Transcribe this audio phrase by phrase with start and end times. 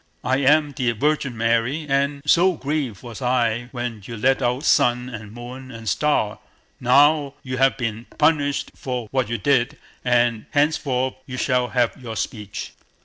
[0.23, 3.21] I am the Virgin Mary, and so grieved as you have been, so grieved was
[3.21, 6.39] I when you let out sun, and moon, and star.
[6.79, 12.15] Now you have been punished for what you did, and henceforth you shall have your
[12.15, 12.71] speech."